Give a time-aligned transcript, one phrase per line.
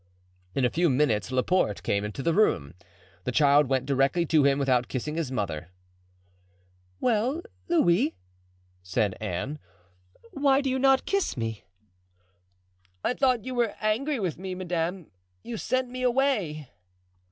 [0.55, 2.73] In a few minutes Laporte came into the room.
[3.23, 5.69] The child went directly to him without kissing his mother.
[6.99, 8.15] "Well, Louis,"
[8.81, 9.59] said Anne,
[10.31, 11.65] "why do you not kiss me?"
[13.03, 15.11] "I thought you were angry with me, madame;
[15.43, 16.71] you sent me away."